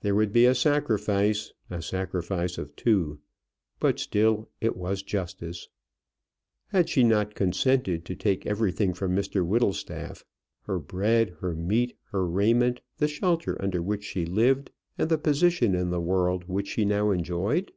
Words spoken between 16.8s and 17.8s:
now enjoyed?